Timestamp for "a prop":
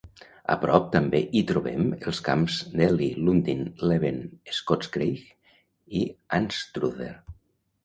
0.51-0.85